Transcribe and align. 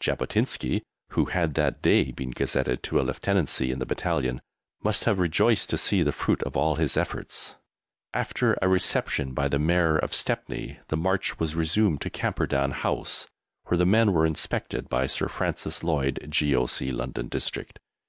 Jabotinsky 0.00 0.82
(who 1.10 1.26
had 1.26 1.54
that 1.54 1.80
day 1.80 2.10
been 2.10 2.32
gazetted 2.32 2.82
to 2.82 3.00
a 3.00 3.06
Lieutenancy 3.06 3.70
in 3.70 3.78
the 3.78 3.86
Battalion) 3.86 4.42
must 4.82 5.04
have 5.04 5.20
rejoiced 5.20 5.70
to 5.70 5.78
see 5.78 6.02
the 6.02 6.10
fruit 6.10 6.42
of 6.42 6.56
all 6.56 6.74
his 6.74 6.96
efforts. 6.96 7.54
After 8.12 8.58
a 8.60 8.66
reception 8.66 9.32
by 9.32 9.46
the 9.46 9.60
Mayor 9.60 9.96
of 9.96 10.12
Stepney, 10.12 10.80
the 10.88 10.96
march 10.96 11.38
was 11.38 11.54
resumed 11.54 12.00
to 12.00 12.10
Camperdown 12.10 12.72
House, 12.72 13.28
where 13.66 13.78
the 13.78 13.86
men 13.86 14.12
were 14.12 14.26
inspected 14.26 14.88
by 14.88 15.06
Sir 15.06 15.28
Francis 15.28 15.84
Lloyd, 15.84 16.18
G.O.C. 16.30 16.90
London 16.90 17.28
District. 17.28 17.78